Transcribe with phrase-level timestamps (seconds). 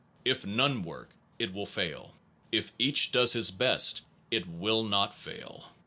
[0.25, 2.15] If none work, it will fail.
[2.51, 5.73] If each does his best, it will not fail.